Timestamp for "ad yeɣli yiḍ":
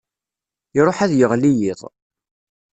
1.01-1.81